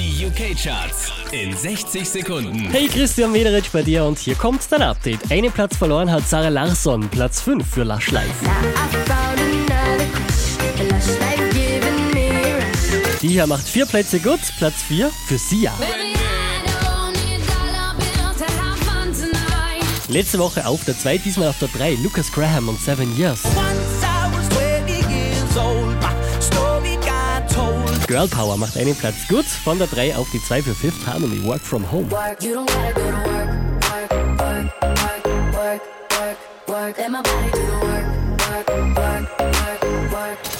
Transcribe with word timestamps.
Die 0.00 0.24
UK-Charts 0.24 1.12
in 1.30 1.54
60 1.54 2.08
Sekunden. 2.08 2.70
Hey, 2.70 2.88
Christian 2.88 3.32
Mederitsch 3.32 3.70
bei 3.70 3.82
dir 3.82 4.06
und 4.06 4.18
hier 4.18 4.34
kommt 4.34 4.62
dein 4.70 4.80
Update. 4.80 5.30
Einen 5.30 5.52
Platz 5.52 5.76
verloren 5.76 6.10
hat 6.10 6.26
Sarah 6.26 6.48
Larsson, 6.48 7.06
Platz 7.10 7.42
5 7.42 7.68
für 7.68 7.84
Lush 7.84 8.10
Life. 8.10 8.32
Die 13.20 13.28
hier 13.28 13.46
macht 13.46 13.68
vier 13.68 13.84
Plätze 13.84 14.20
gut, 14.20 14.40
Platz 14.56 14.76
4 14.88 15.10
für 15.26 15.36
Sia. 15.36 15.74
Letzte 20.08 20.38
Woche 20.38 20.66
auf 20.66 20.82
der 20.86 20.98
2, 20.98 21.18
diesmal 21.18 21.48
auf 21.48 21.58
der 21.58 21.68
3, 21.68 21.98
Lucas 22.02 22.32
Graham 22.32 22.70
und 22.70 22.80
Seven 22.80 23.14
Years. 23.18 23.42
Girl 28.10 28.26
Power 28.26 28.56
macht 28.56 28.76
einen 28.76 28.96
Platz. 28.96 29.28
Gut, 29.28 29.44
von 29.44 29.78
der 29.78 29.86
3 29.86 30.16
auf 30.16 30.26
die 30.32 30.42
2 30.42 30.62
für 30.62 30.74
Fifth 30.74 31.06
Harmony, 31.06 31.44
Work 31.44 31.60
From 31.60 31.88
Home. 31.92 32.08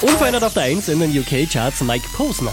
Unverändert 0.00 0.44
auf 0.44 0.54
der 0.54 0.62
1 0.62 0.88
in 0.90 1.00
den 1.00 1.18
UK-Charts 1.18 1.80
Mike 1.80 2.06
Posner. 2.12 2.52